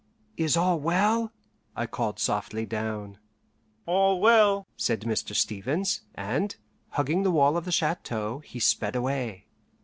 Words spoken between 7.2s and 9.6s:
the wall of the chateau, he sped away.